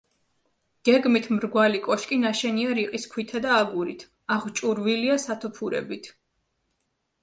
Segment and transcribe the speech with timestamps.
[0.87, 4.09] გეგმით მრგვალი კოშკი ნაშენია რიყის ქვითა და აგურით,
[4.41, 6.15] აღჭურვილია სათოფურებით.